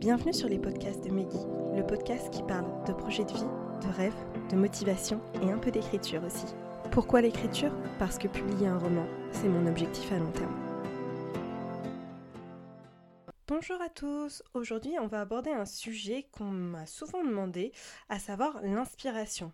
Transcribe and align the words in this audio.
Bienvenue 0.00 0.32
sur 0.32 0.48
les 0.48 0.58
podcasts 0.58 1.04
de 1.04 1.10
Meggy, 1.10 1.44
le 1.76 1.86
podcast 1.86 2.30
qui 2.30 2.42
parle 2.42 2.64
de 2.86 2.94
projets 2.94 3.26
de 3.26 3.34
vie, 3.34 3.86
de 3.86 3.94
rêves, 3.94 4.48
de 4.48 4.56
motivation 4.56 5.20
et 5.42 5.50
un 5.50 5.58
peu 5.58 5.70
d'écriture 5.70 6.24
aussi. 6.24 6.46
Pourquoi 6.90 7.20
l'écriture? 7.20 7.70
Parce 7.98 8.16
que 8.16 8.26
publier 8.26 8.66
un 8.66 8.78
roman, 8.78 9.04
c'est 9.30 9.46
mon 9.46 9.66
objectif 9.66 10.10
à 10.10 10.16
long 10.16 10.32
terme. 10.32 10.56
Bonjour 13.46 13.78
à 13.82 13.90
tous, 13.90 14.42
aujourd'hui 14.54 14.94
on 14.98 15.06
va 15.06 15.20
aborder 15.20 15.50
un 15.50 15.66
sujet 15.66 16.26
qu'on 16.32 16.50
m'a 16.50 16.86
souvent 16.86 17.22
demandé, 17.22 17.70
à 18.08 18.18
savoir 18.18 18.62
l'inspiration. 18.62 19.52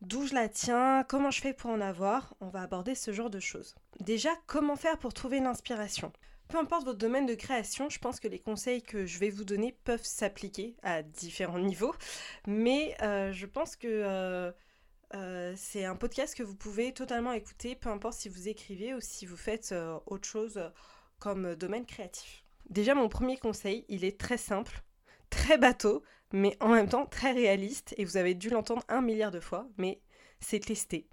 D'où 0.00 0.26
je 0.26 0.34
la 0.34 0.48
tiens, 0.48 1.04
comment 1.04 1.30
je 1.30 1.40
fais 1.40 1.52
pour 1.52 1.70
en 1.70 1.80
avoir, 1.80 2.34
on 2.40 2.48
va 2.48 2.62
aborder 2.62 2.96
ce 2.96 3.12
genre 3.12 3.30
de 3.30 3.38
choses. 3.38 3.76
Déjà, 4.00 4.30
comment 4.48 4.74
faire 4.74 4.98
pour 4.98 5.14
trouver 5.14 5.38
l'inspiration? 5.38 6.12
Peu 6.48 6.58
importe 6.58 6.84
votre 6.84 6.98
domaine 6.98 7.26
de 7.26 7.34
création, 7.34 7.88
je 7.88 7.98
pense 7.98 8.20
que 8.20 8.28
les 8.28 8.38
conseils 8.38 8.82
que 8.82 9.06
je 9.06 9.18
vais 9.18 9.30
vous 9.30 9.44
donner 9.44 9.76
peuvent 9.84 10.04
s'appliquer 10.04 10.76
à 10.82 11.02
différents 11.02 11.58
niveaux. 11.60 11.94
Mais 12.46 12.96
euh, 13.02 13.32
je 13.32 13.46
pense 13.46 13.76
que 13.76 13.88
euh, 13.88 14.52
euh, 15.14 15.54
c'est 15.56 15.84
un 15.84 15.96
podcast 15.96 16.34
que 16.34 16.42
vous 16.42 16.54
pouvez 16.56 16.92
totalement 16.92 17.32
écouter, 17.32 17.74
peu 17.74 17.88
importe 17.88 18.18
si 18.18 18.28
vous 18.28 18.48
écrivez 18.48 18.94
ou 18.94 19.00
si 19.00 19.26
vous 19.26 19.36
faites 19.36 19.74
autre 20.06 20.28
chose 20.28 20.60
comme 21.18 21.54
domaine 21.54 21.86
créatif. 21.86 22.44
Déjà, 22.70 22.94
mon 22.94 23.08
premier 23.08 23.36
conseil, 23.36 23.84
il 23.88 24.04
est 24.04 24.18
très 24.18 24.38
simple, 24.38 24.82
très 25.30 25.58
bateau, 25.58 26.02
mais 26.32 26.56
en 26.60 26.68
même 26.68 26.88
temps 26.88 27.06
très 27.06 27.32
réaliste. 27.32 27.94
Et 27.98 28.04
vous 28.04 28.16
avez 28.16 28.34
dû 28.34 28.50
l'entendre 28.50 28.82
un 28.88 29.02
milliard 29.02 29.30
de 29.30 29.40
fois, 29.40 29.68
mais 29.76 30.00
c'est 30.40 30.60
tester. 30.60 31.06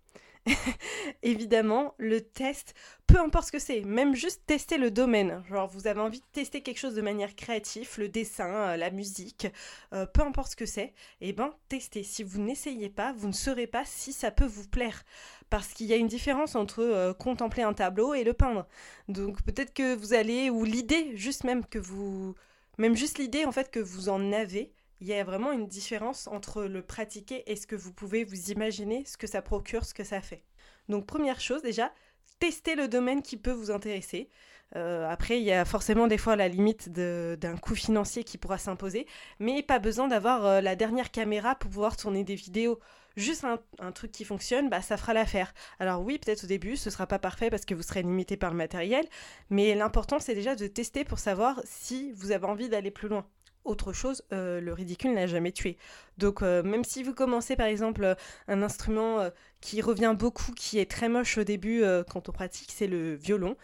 évidemment, 1.23 1.93
le 1.97 2.21
test, 2.21 2.73
peu 3.05 3.19
importe 3.19 3.47
ce 3.47 3.51
que 3.51 3.59
c'est, 3.59 3.81
même 3.81 4.15
juste 4.15 4.43
tester 4.45 4.77
le 4.77 4.89
domaine. 4.89 5.43
Genre, 5.49 5.67
vous 5.67 5.87
avez 5.87 5.99
envie 5.99 6.19
de 6.19 6.25
tester 6.31 6.61
quelque 6.61 6.79
chose 6.79 6.95
de 6.95 7.01
manière 7.01 7.35
créative, 7.35 7.89
le 7.97 8.09
dessin, 8.09 8.49
euh, 8.49 8.77
la 8.77 8.89
musique, 8.89 9.47
euh, 9.93 10.05
peu 10.05 10.21
importe 10.21 10.51
ce 10.51 10.55
que 10.55 10.65
c'est, 10.65 10.93
et 11.21 11.29
eh 11.29 11.33
ben, 11.33 11.53
testez. 11.69 12.03
Si 12.03 12.23
vous 12.23 12.41
n'essayez 12.41 12.89
pas, 12.89 13.13
vous 13.13 13.27
ne 13.27 13.33
saurez 13.33 13.67
pas 13.67 13.85
si 13.85 14.13
ça 14.13 14.31
peut 14.31 14.45
vous 14.45 14.67
plaire. 14.67 15.03
Parce 15.49 15.67
qu'il 15.73 15.87
y 15.87 15.93
a 15.93 15.97
une 15.97 16.07
différence 16.07 16.55
entre 16.55 16.81
euh, 16.81 17.13
contempler 17.13 17.63
un 17.63 17.73
tableau 17.73 18.13
et 18.13 18.23
le 18.23 18.33
peindre. 18.33 18.67
Donc, 19.09 19.41
peut-être 19.43 19.73
que 19.73 19.95
vous 19.95 20.13
allez, 20.13 20.49
ou 20.49 20.63
l'idée, 20.63 21.15
juste 21.15 21.43
même 21.43 21.65
que 21.65 21.79
vous. 21.79 22.35
Même 22.77 22.95
juste 22.95 23.19
l'idée, 23.19 23.45
en 23.45 23.51
fait, 23.51 23.69
que 23.69 23.79
vous 23.79 24.09
en 24.09 24.31
avez, 24.31 24.71
il 25.01 25.07
y 25.07 25.13
a 25.13 25.23
vraiment 25.23 25.51
une 25.51 25.67
différence 25.67 26.27
entre 26.27 26.63
le 26.63 26.83
pratiquer 26.83 27.43
et 27.51 27.55
ce 27.55 27.65
que 27.65 27.75
vous 27.75 27.91
pouvez 27.91 28.23
vous 28.23 28.51
imaginer, 28.51 29.03
ce 29.05 29.17
que 29.17 29.27
ça 29.27 29.41
procure, 29.41 29.83
ce 29.83 29.95
que 29.95 30.03
ça 30.03 30.21
fait. 30.21 30.43
Donc 30.89 31.07
première 31.07 31.41
chose 31.41 31.63
déjà, 31.63 31.91
testez 32.39 32.75
le 32.75 32.87
domaine 32.87 33.23
qui 33.23 33.35
peut 33.35 33.51
vous 33.51 33.71
intéresser. 33.71 34.29
Euh, 34.75 35.09
après, 35.09 35.39
il 35.39 35.43
y 35.43 35.51
a 35.51 35.65
forcément 35.65 36.07
des 36.07 36.17
fois 36.17 36.35
la 36.35 36.47
limite 36.47 36.89
d'un 36.89 37.57
coût 37.57 37.75
financier 37.75 38.23
qui 38.23 38.37
pourra 38.37 38.57
s'imposer, 38.57 39.05
mais 39.39 39.63
pas 39.63 39.79
besoin 39.79 40.07
d'avoir 40.07 40.45
euh, 40.45 40.61
la 40.61 40.75
dernière 40.75 41.11
caméra 41.11 41.55
pour 41.55 41.69
pouvoir 41.69 41.97
tourner 41.97 42.23
des 42.23 42.35
vidéos. 42.35 42.79
Juste 43.17 43.43
un, 43.43 43.91
truc 43.91 44.13
qui 44.13 44.23
fonctionne, 44.23 44.69
bah, 44.69 44.81
ça 44.81 44.95
fera 44.95 45.13
l'affaire. 45.13 45.53
Alors 45.79 46.01
oui, 46.01 46.17
peut-être 46.17 46.45
au 46.45 46.47
début, 46.47 46.77
ce 46.77 46.89
sera 46.89 47.07
pas 47.07 47.19
parfait 47.19 47.49
parce 47.49 47.65
que 47.65 47.73
vous 47.73 47.81
serez 47.81 48.03
limité 48.03 48.37
par 48.37 48.51
le 48.51 48.55
matériel, 48.55 49.05
mais 49.49 49.75
l'important 49.75 50.19
c'est 50.19 50.35
déjà 50.35 50.55
de 50.55 50.67
tester 50.67 51.03
pour 51.03 51.19
savoir 51.19 51.59
si 51.65 52.13
vous 52.13 52.31
avez 52.31 52.45
envie 52.45 52.69
d'aller 52.69 52.91
plus 52.91 53.09
loin 53.09 53.25
autre 53.63 53.93
chose, 53.93 54.23
euh, 54.33 54.59
le 54.59 54.73
ridicule 54.73 55.13
n'a 55.13 55.27
jamais 55.27 55.51
tué. 55.51 55.77
Donc 56.17 56.41
euh, 56.41 56.63
même 56.63 56.83
si 56.83 57.03
vous 57.03 57.13
commencez 57.13 57.55
par 57.55 57.67
exemple 57.67 58.15
un 58.47 58.63
instrument 58.63 59.19
euh, 59.19 59.29
qui 59.61 59.81
revient 59.81 60.15
beaucoup, 60.17 60.51
qui 60.53 60.79
est 60.79 60.89
très 60.89 61.09
moche 61.09 61.37
au 61.37 61.43
début 61.43 61.83
quand 62.09 62.29
on 62.29 62.31
pratique, 62.31 62.71
c'est 62.71 62.87
le 62.87 63.13
violon. 63.13 63.55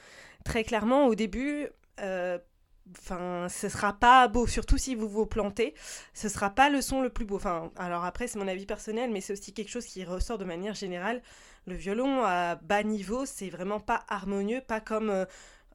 Très 0.45 0.64
clairement 0.64 1.08
au 1.08 1.16
début, 1.16 1.68
enfin 2.00 3.48
ce 3.50 3.70
sera 3.70 3.94
pas 3.94 4.28
beau, 4.28 4.48
surtout 4.48 4.78
si 4.78 4.95
vous 4.95 5.09
vous 5.09 5.25
plantez, 5.25 5.73
ce 6.14 6.30
sera 6.30 6.52
pas 6.52 6.70
le 6.70 6.81
son 6.81 7.02
le 7.02 7.09
plus 7.09 7.25
beau. 7.25 7.38
Enfin 7.38 7.72
alors 7.75 8.06
après 8.06 8.28
c'est 8.28 8.40
mon 8.40 8.48
avis 8.48 8.66
personnel, 8.66 9.09
mais 9.12 9.22
c'est 9.22 9.34
aussi 9.34 9.53
quelque 9.53 9.70
chose 9.72 9.86
qui 9.86 10.03
ressort 10.03 10.38
de 10.38 10.45
manière 10.45 10.75
générale. 10.75 11.22
Le 11.66 11.75
violon 11.75 12.23
à 12.23 12.56
bas 12.56 12.84
niveau, 12.84 13.25
c'est 13.25 13.50
vraiment 13.50 13.79
pas 13.79 14.06
harmonieux, 14.08 14.62
pas 14.62 14.79
comme 14.79 15.25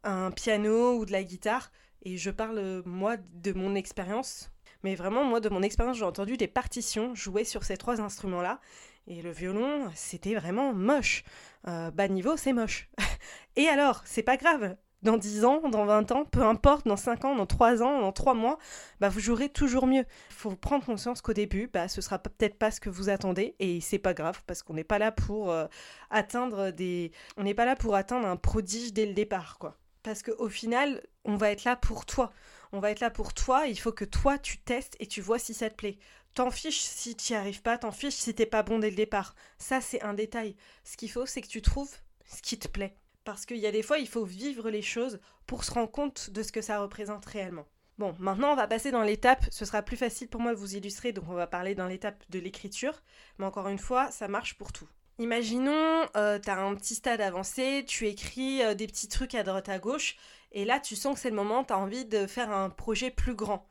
un 0.04 0.31
piano 0.31 0.97
ou 0.97 1.04
de 1.04 1.12
la 1.12 1.22
guitare 1.22 1.71
et 2.03 2.17
je 2.17 2.31
parle, 2.31 2.59
euh, 2.59 2.83
moi, 2.85 3.17
de 3.17 3.53
mon 3.53 3.75
expérience. 3.75 4.51
Mais 4.83 4.95
vraiment, 4.95 5.25
moi, 5.25 5.41
de 5.41 5.49
mon 5.49 5.63
expérience, 5.63 5.97
j'ai 5.97 6.05
entendu 6.05 6.37
des 6.37 6.49
partitions 6.49 7.15
jouer 7.15 7.45
sur 7.45 7.63
ces 7.63 7.77
trois 7.77 8.01
instruments-là. 8.01 8.61
Et 9.07 9.23
le 9.23 9.31
violon, 9.31 9.91
c'était 9.95 10.35
vraiment 10.35 10.73
moche. 10.73 11.25
Euh, 11.69 11.91
bas 11.91 12.09
niveau, 12.09 12.37
c'est 12.37 12.53
moche. 12.53 12.89
et 13.57 13.69
alors, 13.69 14.03
c'est 14.05 14.23
pas 14.23 14.37
grave. 14.37 14.77
Dans 15.03 15.17
10 15.17 15.45
ans, 15.45 15.69
dans 15.69 15.85
20 15.85 16.13
ans, 16.13 16.25
peu 16.25 16.43
importe, 16.43 16.87
dans 16.87 16.97
5 16.97 17.25
ans, 17.25 17.35
dans 17.35 17.47
3 17.47 17.83
ans, 17.83 18.01
dans 18.01 18.13
3 18.13 18.34
mois, 18.34 18.59
bah, 19.01 19.09
vous 19.09 19.19
jouerez 19.19 19.49
toujours 19.49 19.89
mieux. 19.89 20.05
Il 20.31 20.34
faut 20.34 20.55
prendre 20.55 20.84
conscience 20.84 21.21
qu'au 21.21 21.33
début, 21.33 21.67
bah, 21.67 21.89
ce 21.89 22.01
sera 22.01 22.21
peut-être 22.21 22.57
pas 22.57 22.71
ce 22.71 22.81
que 22.81 22.89
vous 22.89 23.09
attendez, 23.09 23.57
et 23.59 23.81
c'est 23.81 23.99
pas 23.99 24.15
grave, 24.15 24.43
parce 24.47 24.63
qu'on 24.63 24.75
n'est 24.75 24.84
pas 24.84 25.01
là 25.01 25.11
pour 25.11 25.51
euh, 25.51 25.67
atteindre 26.11 26.71
des... 26.71 27.11
On 27.37 27.43
n'est 27.43 27.55
pas 27.55 27.65
là 27.65 27.75
pour 27.75 27.97
atteindre 27.97 28.29
un 28.29 28.37
prodige 28.37 28.93
dès 28.93 29.07
le 29.07 29.13
départ, 29.13 29.59
quoi. 29.59 29.77
Parce 30.05 30.23
qu'au 30.23 30.49
final, 30.49 31.03
on 31.25 31.37
va 31.37 31.50
être 31.50 31.65
là 31.65 31.77
pour 31.77 32.06
toi. 32.06 32.33
On 32.72 32.81
va 32.81 32.91
être 32.91 33.00
là 33.00 33.10
pour 33.10 33.34
toi. 33.34 33.66
Il 33.66 33.78
faut 33.78 33.93
que 33.93 34.05
toi, 34.05 34.38
tu 34.38 34.59
testes 34.59 34.97
et 35.00 35.06
tu 35.06 35.21
vois 35.21 35.38
si 35.38 35.55
ça 35.55 35.71
te 35.71 35.75
plaît. 35.75 35.99
T'en 36.34 36.50
fiches 36.50 36.81
si 36.81 37.15
tu 37.15 37.33
n'y 37.33 37.38
arrives 37.38 37.62
pas, 37.62 37.77
t'en 37.77 37.93
fiches 37.93 38.15
si 38.15 38.34
t'es 38.34 38.47
pas 38.47 38.62
bon 38.62 38.78
dès 38.78 38.91
le 38.91 38.97
départ. 38.97 39.34
Ça, 39.59 39.81
c'est 39.81 40.03
un 40.03 40.15
détail. 40.15 40.56
Ce 40.84 40.97
qu'il 40.97 41.10
faut, 41.10 41.27
c'est 41.27 41.43
que 41.43 41.49
tu 41.49 41.60
trouves 41.60 41.94
ce 42.25 42.41
qui 42.41 42.59
te 42.59 42.69
plaît. 42.69 42.97
Parce 43.25 43.47
qu'il 43.47 43.59
y 43.59 43.66
a 43.66 43.72
des 43.72 43.83
fois, 43.83 43.99
il 43.99 44.09
faut 44.09 44.25
vivre 44.25 44.71
les 44.71 44.83
choses 44.83 45.21
pour 45.47 45.65
se 45.65 45.71
rendre 45.72 45.91
compte 45.91 46.31
de 46.31 46.43
ce 46.43 46.50
que 46.50 46.62
ça 46.62 46.81
représente 46.81 47.27
réellement. 47.27 47.66
Bon, 47.99 48.16
maintenant 48.19 48.53
on 48.53 48.56
va 48.56 48.66
passer 48.66 48.91
dans 48.91 49.03
l'étape, 49.03 49.44
ce 49.50 49.65
sera 49.66 49.83
plus 49.83 49.99
facile 49.99 50.27
pour 50.27 50.41
moi 50.41 50.53
de 50.53 50.59
vous 50.59 50.77
illustrer, 50.77 51.12
donc 51.12 51.27
on 51.28 51.34
va 51.34 51.47
parler 51.47 51.75
dans 51.75 51.87
l'étape 51.87 52.25
de 52.31 52.39
l'écriture, 52.39 53.03
mais 53.39 53.44
encore 53.44 53.69
une 53.69 53.78
fois, 53.78 54.10
ça 54.10 54.28
marche 54.28 54.54
pour 54.54 54.72
tout. 54.72 54.89
Imaginons, 55.19 56.06
euh, 56.17 56.39
tu 56.39 56.50
as 56.50 56.59
un 56.59 56.75
petit 56.75 56.95
stade 56.95 57.21
avancé, 57.21 57.84
tu 57.87 58.06
écris 58.06 58.62
euh, 58.62 58.75
des 58.75 58.87
petits 58.87 59.09
trucs 59.09 59.34
à 59.34 59.43
droite 59.43 59.69
à 59.69 59.78
gauche, 59.78 60.17
et 60.53 60.65
là 60.65 60.81
tu 60.81 60.97
sens 60.97 61.15
que 61.15 61.21
c'est 61.21 61.31
le 61.31 61.37
moment, 61.37 61.65
tu 61.65 61.73
as 61.73 61.78
envie 61.78 62.05
de 62.05 62.27
faire 62.27 62.50
un 62.50 62.71
projet 62.71 63.11
plus 63.11 63.34
grand. 63.34 63.67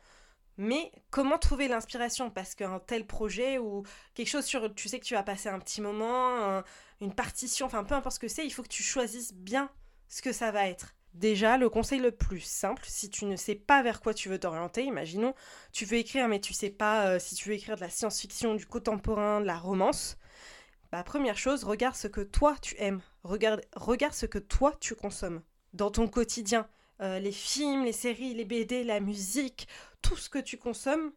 Mais 0.57 0.91
comment 1.09 1.38
trouver 1.40 1.68
l'inspiration? 1.68 2.30
Parce 2.30 2.56
qu'un 2.56 2.80
tel 2.80 3.07
projet 3.07 3.57
ou 3.57 3.84
quelque 4.13 4.30
chose 4.30 4.46
sur, 4.46 4.74
tu 4.75 4.88
sais 4.90 5.00
que 5.00 5.06
tu 5.06 5.16
vas 5.16 5.24
passer 5.24 5.50
un 5.50 5.59
petit 5.59 5.81
moment, 5.81 6.62
une 7.01 7.13
partition, 7.13 7.66
enfin 7.66 7.84
peu 7.84 7.96
importe 7.96 8.16
ce 8.16 8.19
que 8.19 8.28
c'est, 8.28 8.46
il 8.46 8.51
faut 8.51 8.62
que 8.63 8.68
tu 8.68 8.84
choisisses 8.84 9.34
bien 9.34 9.69
ce 10.07 10.22
que 10.22 10.31
ça 10.31 10.51
va 10.51 10.68
être. 10.68 10.94
Déjà, 11.13 11.57
le 11.57 11.69
conseil 11.69 12.00
le 12.00 12.12
plus 12.12 12.40
simple, 12.40 12.84
si 12.88 13.09
tu 13.09 13.25
ne 13.25 13.35
sais 13.35 13.56
pas 13.56 13.84
vers 13.84 14.00
quoi 14.00 14.13
tu 14.13 14.30
veux 14.30 14.40
t'orienter, 14.40 14.84
imaginons, 14.84 15.34
tu 15.74 15.84
veux 15.85 15.97
écrire 15.97 16.28
mais 16.30 16.40
tu 16.40 16.53
sais 16.53 16.69
pas 16.69 17.07
euh, 17.07 17.19
si 17.19 17.35
tu 17.35 17.50
veux 17.50 17.56
écrire 17.56 17.75
de 17.75 17.81
la 17.81 17.90
science-fiction, 17.90 18.56
du 18.56 18.66
contemporain, 18.66 19.41
de 19.41 19.46
la 19.46 19.57
romance, 19.57 20.18
bah, 20.91 21.03
première 21.03 21.38
chose, 21.38 21.63
regarde 21.63 21.96
ce 21.96 22.07
que 22.07 22.22
toi 22.22 22.56
tu 22.62 22.75
aimes. 22.78 23.02
Regarde, 23.24 23.62
regarde 23.75 24.13
ce 24.13 24.25
que 24.25 24.40
toi 24.40 24.74
tu 24.79 24.96
consommes 24.96 25.41
dans 25.74 25.91
ton 25.91 26.07
quotidien. 26.07 26.68
Euh, 27.02 27.19
les 27.19 27.31
films, 27.31 27.85
les 27.85 27.94
séries, 27.94 28.34
les 28.34 28.46
BD, 28.46 28.84
la 28.84 29.00
musique, 29.00 29.68
tout 30.01 30.18
ce 30.18 30.30
que 30.30 30.40
tu 30.40 30.57
consommes, 30.57 31.12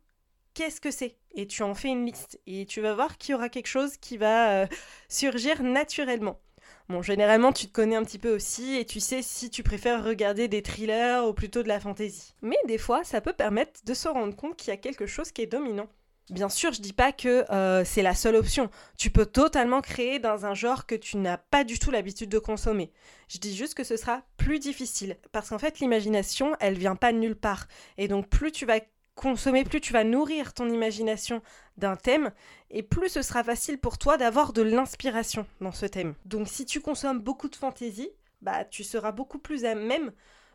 qu'est-ce 0.55 0.81
que 0.81 0.91
c'est? 0.91 1.17
Et 1.33 1.47
tu 1.47 1.63
en 1.63 1.75
fais 1.75 1.89
une 1.89 2.07
liste. 2.07 2.41
Et 2.47 2.67
tu 2.67 2.81
vas 2.81 2.95
voir 2.95 3.19
qu'il 3.19 3.33
y 3.33 3.35
aura 3.35 3.49
quelque 3.49 3.67
chose 3.67 3.97
qui 3.97 4.17
va 4.17 4.63
euh, 4.63 4.67
surgir 5.09 5.63
naturellement. 5.63 6.41
Bon, 6.89 7.03
généralement, 7.03 7.53
tu 7.53 7.67
te 7.67 7.73
connais 7.73 7.97
un 7.97 8.05
petit 8.05 8.19
peu 8.19 8.35
aussi 8.35 8.77
et 8.77 8.85
tu 8.85 9.01
sais 9.01 9.23
si 9.23 9.51
tu 9.51 9.63
préfères 9.63 10.05
regarder 10.05 10.49
des 10.49 10.63
thrillers 10.63 11.27
ou 11.27 11.35
plutôt 11.35 11.63
de 11.63 11.69
la 11.69 11.81
fantasy. 11.81 12.35
Mais 12.43 12.57
des 12.67 12.79
fois, 12.79 13.05
ça 13.05 13.21
peut 13.21 13.33
permettre 13.33 13.81
de 13.85 13.95
se 13.95 14.09
rendre 14.09 14.37
compte 14.37 14.57
qu'il 14.57 14.69
y 14.69 14.73
a 14.73 14.77
quelque 14.77 15.07
chose 15.07 15.33
qui 15.33 15.43
est 15.43 15.47
dominant. 15.47 15.89
Bien 16.31 16.49
sûr, 16.49 16.73
je 16.73 16.81
dis 16.81 16.95
pas 16.95 17.13
que 17.13 17.45
euh, 17.53 17.85
c'est 17.85 18.01
la 18.01 18.15
seule 18.15 18.37
option. 18.37 18.71
Tu 18.97 19.11
peux 19.11 19.27
totalement 19.27 19.83
créer 19.83 20.19
dans 20.19 20.47
un 20.47 20.55
genre 20.55 20.87
que 20.87 20.95
tu 20.95 21.19
n'as 21.19 21.37
pas 21.37 21.65
du 21.65 21.79
tout 21.79 21.91
l'habitude 21.91 22.31
de 22.31 22.39
consommer. 22.39 22.91
Je 23.29 23.39
dis 23.39 23.55
juste 23.55 23.75
que 23.75 23.85
ce 23.85 23.99
sera 23.99 24.23
plus 24.39 24.59
difficile 24.59 25.19
parce 25.33 25.51
qu'en 25.51 25.59
fait, 25.59 25.81
l'imagination, 25.81 26.57
elle 26.61 26.79
vient 26.79 26.97
pas 26.97 27.13
de 27.13 27.19
nulle 27.19 27.37
part. 27.37 27.67
Et 27.99 28.09
donc, 28.09 28.31
plus 28.31 28.53
tu 28.53 28.65
vas 28.65 28.81
consommer, 29.15 29.65
plus 29.65 29.83
tu 29.83 29.93
vas 29.93 30.03
nourrir 30.03 30.55
ton 30.55 30.69
imagination 30.69 31.43
d'un 31.77 31.97
thème, 31.97 32.33
et 32.71 32.83
plus 32.83 33.09
ce 33.09 33.23
sera 33.23 33.45
facile 33.45 33.79
pour 33.79 33.99
toi 33.99 34.17
d'avoir 34.17 34.53
de 34.53 34.63
l'inspiration 34.63 35.47
dans 35.61 35.73
ce 35.73 35.87
thème. 35.87 36.15
Donc, 36.25 36.49
si 36.49 36.65
tu 36.67 36.81
consommes 36.81 37.21
beaucoup 37.21 37.49
de 37.49 37.57
fantaisie, 37.57 38.11
bah, 38.43 38.65
tu 38.65 38.83
seras 38.83 39.13
beaucoup 39.13 39.39
plus 39.39 39.65
à 39.65 39.75
même 39.75 40.13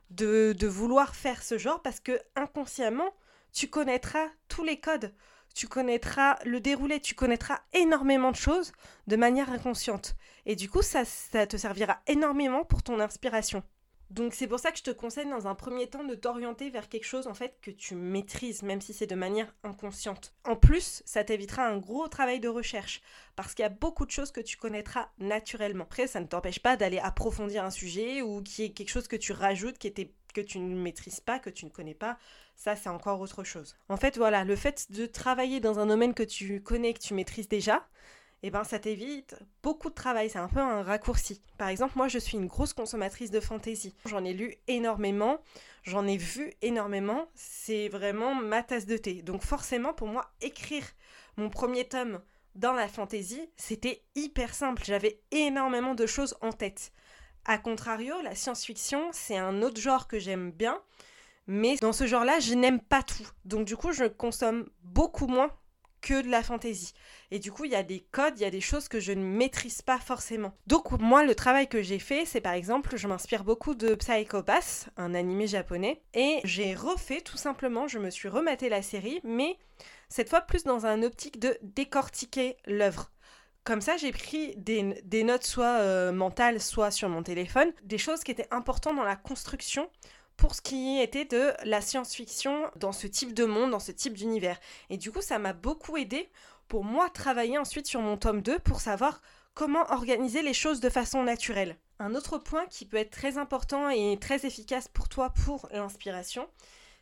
de, 0.10 0.54
de 0.58 0.68
vouloir 0.68 1.16
faire 1.16 1.44
ce 1.44 1.58
genre 1.58 1.82
parce 1.82 2.00
que 2.00 2.20
inconsciemment, 2.36 3.14
tu 3.54 3.68
connaîtras 3.68 4.28
tous 4.48 4.64
les 4.64 4.80
codes 4.80 5.14
tu 5.60 5.68
connaîtras 5.68 6.38
le 6.46 6.62
déroulé, 6.62 7.02
tu 7.02 7.16
connaîtras 7.16 7.60
énormément 7.74 8.32
de 8.32 8.38
choses 8.38 8.72
de 9.08 9.18
manière 9.18 9.50
inconsciente. 9.50 10.16
Et 10.46 10.56
du 10.56 10.70
coup, 10.70 10.82
ça, 10.82 11.04
te 11.04 11.58
servira 11.58 12.00
énormément 12.08 12.64
pour 12.64 12.82
ton 12.82 13.02
inspiration. 13.02 13.62
Donc 14.10 14.34
c'est 14.34 14.48
pour 14.48 14.58
ça 14.58 14.72
que 14.72 14.78
je 14.78 14.84
te 14.84 14.90
conseille 14.90 15.30
dans 15.30 15.48
un 15.48 15.56
premier 15.56 15.88
temps 15.88 16.06
de 16.06 16.16
t'orienter 16.16 16.70
vers 16.70 16.88
quelque 16.88 17.06
chose 17.06 17.28
en 17.28 17.34
fait 17.34 17.58
que 17.62 17.72
tu 17.72 17.94
maîtrises, 17.94 18.64
même 18.64 18.80
si 18.80 18.94
c'est 18.94 19.06
de 19.06 19.16
manière 19.16 19.54
inconsciente. 19.64 20.34
En 20.46 20.56
plus, 20.56 21.04
ça 21.06 21.26
t'évitera 21.26 21.68
un 21.68 21.78
gros 21.78 22.08
travail 22.08 22.40
de 22.40 22.48
recherche, 22.48 23.02
parce 23.36 23.54
qu'il 23.54 23.64
y 23.64 23.66
a 23.66 23.70
beaucoup 23.70 24.06
de 24.06 24.12
choses 24.12 24.32
que 24.32 24.40
tu 24.40 24.56
connaîtras 24.56 25.10
naturellement. 25.20 25.84
Après, 25.84 26.08
ça 26.08 26.22
ne 26.22 26.26
t'empêche 26.26 26.60
pas 26.60 26.78
d'aller 26.78 27.00
approfondir 27.00 27.66
un 27.66 27.70
sujet 27.70 28.22
ou 28.22 28.42
qui 28.42 28.64
est 28.64 28.70
quelque 28.70 28.90
chose 28.90 29.10
que 29.10 29.18
tu 29.18 29.34
rajoutes 29.34 29.78
qui 29.78 29.88
était 29.88 30.14
que 30.34 30.42
tu 30.42 30.60
ne 30.60 30.76
maîtrises 30.76 31.20
pas, 31.20 31.40
que 31.40 31.50
tu 31.50 31.66
ne 31.66 31.70
connais 31.70 31.94
pas, 31.94 32.18
ça 32.56 32.76
c'est 32.76 32.90
encore 32.90 33.22
autre 33.22 33.44
chose. 33.44 33.78
En 33.88 33.98
fait, 33.98 34.18
voilà, 34.18 34.44
le 34.44 34.56
fait 34.56 34.92
de 34.92 35.06
travailler 35.06 35.60
dans 35.60 35.80
un 35.80 35.86
domaine 35.86 36.14
que 36.14 36.24
tu 36.24 36.62
connais, 36.62 36.94
que 36.94 37.00
tu 37.00 37.14
maîtrises 37.14 37.48
déjà, 37.48 37.88
eh 38.44 38.52
ben 38.52 38.64
ça 38.64 38.80
t'évite 38.80 39.36
beaucoup 39.64 39.90
de 39.90 39.96
travail, 39.96 40.30
c'est 40.30 40.40
un 40.40 40.48
peu 40.48 40.60
un 40.60 40.82
raccourci. 40.82 41.42
Par 41.58 41.68
exemple, 41.68 41.94
moi 41.98 42.08
je 42.08 42.20
suis 42.20 42.38
une 42.38 42.48
grosse 42.48 42.74
consommatrice 42.74 43.32
de 43.32 43.40
fantasy. 43.40 43.94
J'en 44.06 44.24
ai 44.24 44.34
lu 44.34 44.56
énormément, 44.68 45.42
j'en 45.84 46.08
ai 46.08 46.18
vu 46.18 46.54
énormément, 46.62 47.28
c'est 47.36 47.90
vraiment 47.90 48.36
ma 48.36 48.64
tasse 48.64 48.86
de 48.86 48.98
thé. 48.98 49.22
Donc 49.22 49.42
forcément 49.42 49.94
pour 49.94 50.08
moi 50.08 50.32
écrire 50.42 50.86
mon 51.38 51.50
premier 51.50 51.88
tome 51.88 52.22
dans 52.56 52.74
la 52.74 52.88
fantasy, 52.88 53.50
c'était 53.56 54.04
hyper 54.16 54.54
simple, 54.54 54.84
j'avais 54.86 55.22
énormément 55.32 55.96
de 55.96 56.06
choses 56.06 56.36
en 56.42 56.52
tête. 56.52 56.92
A 57.52 57.58
contrario, 57.58 58.14
la 58.22 58.36
science-fiction, 58.36 59.10
c'est 59.12 59.36
un 59.36 59.64
autre 59.64 59.82
genre 59.82 60.08
que 60.08 60.20
j'aime 60.20 60.52
bien, 60.52 60.80
mais 61.48 61.78
dans 61.82 61.94
ce 61.94 62.06
genre-là, 62.06 62.40
je 62.40 62.54
n'aime 62.54 62.80
pas 62.80 63.02
tout. 63.02 63.28
Donc 63.44 63.66
du 63.66 63.76
coup, 63.76 63.92
je 63.92 64.06
consomme 64.06 64.70
beaucoup 64.84 65.26
moins 65.26 65.50
que 66.02 66.22
de 66.22 66.30
la 66.30 66.44
fantaisie. 66.44 66.94
Et 67.32 67.40
du 67.40 67.52
coup, 67.52 67.66
il 67.66 67.72
y 67.72 67.76
a 67.76 67.82
des 67.82 68.02
codes, 68.12 68.38
il 68.38 68.44
y 68.44 68.46
a 68.46 68.52
des 68.52 68.62
choses 68.62 68.88
que 68.88 69.00
je 69.00 69.14
ne 69.14 69.24
maîtrise 69.24 69.82
pas 69.82 69.98
forcément. 69.98 70.54
Donc 70.68 70.92
moi, 71.00 71.26
le 71.26 71.34
travail 71.34 71.68
que 71.68 71.82
j'ai 71.82 71.98
fait, 71.98 72.24
c'est 72.24 72.40
par 72.40 72.54
exemple, 72.54 72.96
je 72.98 73.08
m'inspire 73.08 73.44
beaucoup 73.44 73.74
de 73.74 73.96
Psycho 73.96 74.44
Pass, 74.44 74.86
un 74.96 75.16
animé 75.16 75.48
japonais, 75.48 76.04
et 76.14 76.42
j'ai 76.44 76.76
refait 76.76 77.22
tout 77.22 77.38
simplement, 77.38 77.88
je 77.88 77.98
me 77.98 78.12
suis 78.12 78.30
rematé 78.30 78.70
la 78.70 78.84
série, 78.84 79.22
mais 79.24 79.58
cette 80.08 80.30
fois 80.30 80.42
plus 80.42 80.66
dans 80.66 80.86
un 80.86 81.02
optique 81.02 81.40
de 81.40 81.58
décortiquer 81.64 82.58
l'œuvre. 82.68 83.10
Comme 83.64 83.82
ça, 83.82 83.98
j'ai 83.98 84.12
pris 84.12 84.56
des, 84.56 85.24
notes 85.24 85.46
soit 85.46 85.80
euh, 85.80 86.12
mentales, 86.12 86.62
soit 86.62 86.92
sur 86.92 87.10
mon 87.10 87.24
téléphone, 87.24 87.72
des 87.84 87.98
choses 87.98 88.24
qui 88.24 88.32
étaient 88.32 88.48
importantes 88.52 88.96
dans 88.96 89.04
la 89.04 89.16
construction 89.16 89.90
pour 90.38 90.56
ce 90.56 90.62
qui 90.62 91.00
était 91.00 91.26
de 91.26 91.52
la 91.66 91.82
science-fiction 91.82 92.72
dans 92.78 92.94
ce 92.94 93.08
type 93.08 93.34
de 93.34 93.46
monde, 93.46 93.72
dans 93.72 93.80
ce 93.80 93.92
type 93.92 94.14
d'univers. 94.14 94.60
Et 94.90 94.98
du 94.98 95.12
coup, 95.12 95.22
ça 95.22 95.38
m'a 95.38 95.54
beaucoup 95.54 95.98
aidé 95.98 96.30
pour 96.68 96.84
moi 96.84 97.10
travailler 97.10 97.58
ensuite 97.58 97.88
sur 97.88 98.02
mon 98.02 98.16
tome 98.16 98.42
2 98.42 98.60
pour 98.60 98.80
savoir 98.80 99.22
comment 99.54 99.92
organiser 99.92 100.42
les 100.42 100.54
choses 100.54 100.80
de 100.80 100.90
façon 100.90 101.24
naturelle. 101.24 101.76
Un 102.00 102.16
autre 102.16 102.38
point 102.38 102.66
qui 102.68 102.86
peut 102.86 102.96
être 102.96 103.12
très 103.12 103.38
important 103.38 103.90
et 103.90 104.18
très 104.20 104.46
efficace 104.46 104.88
pour 104.88 105.10
toi 105.10 105.32
pour 105.46 105.68
l'inspiration, 105.74 106.48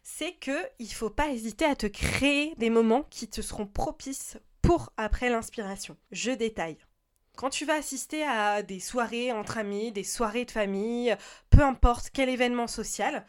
c'est 0.02 0.34
que 0.34 0.58
il 0.80 0.92
faut 0.92 1.12
pas 1.12 1.28
hésiter 1.30 1.66
à 1.66 1.76
te 1.76 1.86
créer 1.86 2.56
des 2.58 2.72
moments 2.72 3.04
qui 3.12 3.28
te 3.28 3.42
seront 3.42 3.68
propices 3.68 4.38
pour 4.68 4.92
après 4.98 5.30
l'inspiration. 5.30 5.96
Je 6.12 6.32
détaille. 6.32 6.78
Quand 7.38 7.50
tu 7.50 7.64
vas 7.64 7.76
assister 7.76 8.24
à 8.24 8.64
des 8.64 8.82
soirées 8.82 9.32
entre 9.32 9.58
amis, 9.58 9.94
des 9.94 10.04
soirées 10.04 10.44
de 10.44 10.52
famille, 10.52 11.16
peu 11.50 11.62
importe 11.62 12.10
quel 12.12 12.28
événement 12.28 12.68
social, 12.68 13.26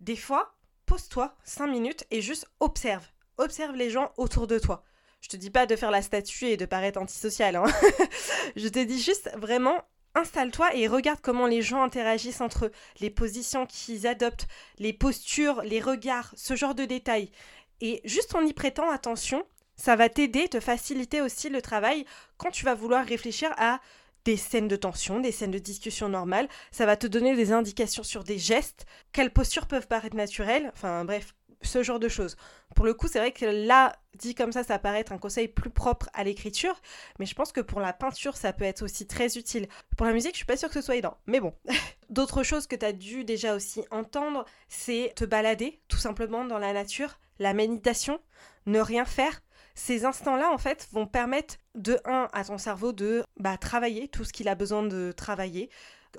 des 0.00 0.14
fois, 0.14 0.54
pose-toi 0.84 1.34
5 1.44 1.68
minutes 1.68 2.04
et 2.10 2.20
juste 2.20 2.46
observe. 2.60 3.06
Observe 3.38 3.74
les 3.74 3.88
gens 3.88 4.12
autour 4.18 4.46
de 4.46 4.58
toi. 4.58 4.84
Je 5.22 5.30
te 5.30 5.38
dis 5.38 5.48
pas 5.48 5.64
de 5.64 5.74
faire 5.74 5.90
la 5.90 6.02
statue 6.02 6.48
et 6.48 6.58
de 6.58 6.66
paraître 6.66 7.00
antisocial. 7.00 7.56
Hein. 7.56 7.64
Je 8.56 8.68
te 8.68 8.84
dis 8.84 9.00
juste 9.00 9.30
vraiment 9.38 9.80
installe-toi 10.14 10.76
et 10.76 10.86
regarde 10.86 11.20
comment 11.22 11.46
les 11.46 11.62
gens 11.62 11.82
interagissent 11.82 12.42
entre 12.42 12.66
eux, 12.66 12.72
les 13.00 13.08
positions 13.08 13.64
qu'ils 13.64 14.06
adoptent, 14.06 14.48
les 14.78 14.92
postures, 14.92 15.62
les 15.62 15.80
regards, 15.80 16.34
ce 16.36 16.54
genre 16.54 16.74
de 16.74 16.84
détails. 16.84 17.30
Et 17.80 18.02
juste 18.04 18.34
en 18.34 18.42
y 18.42 18.52
prêtant 18.52 18.90
attention, 18.90 19.46
ça 19.76 19.96
va 19.96 20.08
t'aider, 20.08 20.48
te 20.48 20.60
faciliter 20.60 21.20
aussi 21.20 21.48
le 21.48 21.62
travail 21.62 22.04
quand 22.36 22.50
tu 22.50 22.64
vas 22.64 22.74
vouloir 22.74 23.04
réfléchir 23.04 23.52
à 23.56 23.80
des 24.24 24.36
scènes 24.36 24.68
de 24.68 24.76
tension, 24.76 25.20
des 25.20 25.32
scènes 25.32 25.50
de 25.50 25.58
discussion 25.58 26.08
normales. 26.08 26.48
Ça 26.70 26.86
va 26.86 26.96
te 26.96 27.06
donner 27.06 27.36
des 27.36 27.52
indications 27.52 28.02
sur 28.02 28.24
des 28.24 28.38
gestes, 28.38 28.86
quelles 29.12 29.32
postures 29.32 29.66
peuvent 29.66 29.86
paraître 29.86 30.16
naturelles, 30.16 30.70
enfin 30.74 31.04
bref, 31.04 31.34
ce 31.62 31.82
genre 31.82 31.98
de 31.98 32.08
choses. 32.08 32.36
Pour 32.74 32.84
le 32.84 32.94
coup, 32.94 33.08
c'est 33.08 33.18
vrai 33.18 33.32
que 33.32 33.44
là, 33.44 33.96
dit 34.18 34.34
comme 34.34 34.52
ça, 34.52 34.64
ça 34.64 34.78
paraît 34.78 35.00
être 35.00 35.12
un 35.12 35.18
conseil 35.18 35.48
plus 35.48 35.70
propre 35.70 36.08
à 36.12 36.24
l'écriture, 36.24 36.80
mais 37.18 37.26
je 37.26 37.34
pense 37.34 37.52
que 37.52 37.60
pour 37.60 37.80
la 37.80 37.92
peinture, 37.92 38.36
ça 38.36 38.52
peut 38.52 38.64
être 38.64 38.82
aussi 38.82 39.06
très 39.06 39.36
utile. 39.36 39.68
Pour 39.96 40.06
la 40.06 40.12
musique, 40.12 40.32
je 40.32 40.38
suis 40.38 40.46
pas 40.46 40.56
sûre 40.56 40.68
que 40.68 40.74
ce 40.74 40.82
soit 40.82 40.96
aidant, 40.96 41.16
mais 41.26 41.40
bon. 41.40 41.54
D'autres 42.10 42.42
choses 42.42 42.66
que 42.66 42.76
tu 42.76 42.86
as 42.86 42.92
dû 42.92 43.24
déjà 43.24 43.54
aussi 43.54 43.84
entendre, 43.90 44.44
c'est 44.68 45.12
te 45.16 45.24
balader 45.24 45.80
tout 45.88 45.98
simplement 45.98 46.44
dans 46.44 46.58
la 46.58 46.72
nature, 46.72 47.18
la 47.38 47.54
méditation, 47.54 48.20
ne 48.66 48.80
rien 48.80 49.04
faire, 49.04 49.40
ces 49.74 50.04
instants-là, 50.04 50.50
en 50.50 50.58
fait, 50.58 50.88
vont 50.92 51.06
permettre 51.06 51.56
de 51.74 51.98
1 52.04 52.28
à 52.32 52.44
ton 52.44 52.58
cerveau 52.58 52.92
de 52.92 53.24
bah, 53.38 53.56
travailler 53.56 54.08
tout 54.08 54.24
ce 54.24 54.32
qu'il 54.32 54.48
a 54.48 54.54
besoin 54.54 54.84
de 54.84 55.12
travailler, 55.12 55.68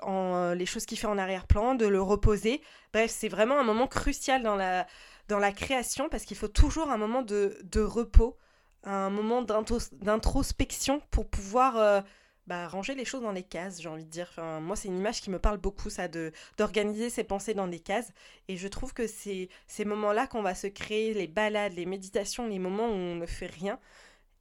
en, 0.02 0.36
euh, 0.36 0.56
les 0.56 0.66
choses 0.66 0.86
qu'il 0.86 1.00
fait 1.00 1.07
en 1.07 1.18
arrière-plan, 1.18 1.75
de 1.75 1.86
le 1.86 2.02
reposer. 2.02 2.62
Bref, 2.94 3.12
c'est 3.12 3.30
vraiment 3.30 3.57
un 3.57 3.63
moment 3.63 3.88
crucial 3.88 4.44
dans 4.44 4.56
la, 4.56 4.86
dans 5.30 5.40
la 5.40 5.52
création 5.52 6.10
parce 6.10 6.25
qu'il 6.25 6.38
faut 6.38 6.50
toujours 6.50 6.92
un 6.92 6.98
moment 6.98 7.22
de, 7.22 7.57
de 7.63 7.81
repos, 7.81 8.38
un 8.84 9.10
moment 9.10 9.42
d'introspection 9.42 11.01
pour 11.10 11.28
pouvoir 11.28 11.78
euh, 11.78 12.01
bah, 12.47 12.68
ranger 12.68 12.95
les 12.95 13.06
choses 13.06 13.21
dans 13.21 13.31
les 13.31 13.44
cases, 13.44 13.81
j'ai 13.81 13.89
envie 13.89 14.06
de 14.06 14.09
dire. 14.09 14.27
Enfin, 14.30 14.59
moi, 14.59 14.75
c'est 14.75 14.88
une 14.88 14.97
image 14.97 15.21
qui 15.21 15.30
me 15.30 15.39
parle 15.39 15.57
beaucoup, 15.57 15.89
ça, 15.89 16.07
de 16.07 16.31
d'organiser 16.57 17.09
ses 17.09 17.24
pensées 17.24 17.53
dans 17.53 17.68
des 17.68 17.80
cases. 17.80 18.12
Et 18.47 18.57
je 18.57 18.68
trouve 18.68 18.94
que 18.94 19.07
c'est 19.07 19.50
ces 19.68 19.86
moments-là 19.86 20.27
qu'on 20.27 20.42
va 20.42 20.56
se 20.56 20.68
créer, 20.68 21.13
les 21.13 21.27
balades, 21.27 21.74
les 21.74 21.86
méditations, 21.86 22.47
les 22.47 22.59
moments 22.59 22.88
où 22.88 22.94
on 22.94 23.15
ne 23.15 23.25
fait 23.25 23.47
rien, 23.47 23.80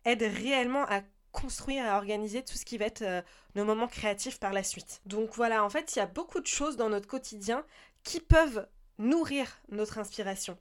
aident 0.04 0.22
réellement 0.22 0.84
à 0.88 1.02
construire, 1.32 1.84
à 1.86 1.96
organiser 1.96 2.44
tout 2.44 2.56
ce 2.56 2.64
qui 2.64 2.78
va 2.78 2.86
être 2.86 3.02
euh, 3.02 3.22
nos 3.54 3.64
moments 3.64 3.88
créatifs 3.88 4.38
par 4.38 4.52
la 4.52 4.62
suite. 4.62 5.00
Donc 5.06 5.30
voilà, 5.34 5.64
en 5.64 5.70
fait, 5.70 5.96
il 5.96 5.98
y 5.98 6.02
a 6.02 6.06
beaucoup 6.06 6.40
de 6.40 6.46
choses 6.46 6.76
dans 6.76 6.88
notre 6.88 7.08
quotidien 7.08 7.64
qui 8.04 8.20
peuvent 8.20 8.66
nourrir 8.98 9.60
notre 9.70 9.98
inspiration. 9.98 10.56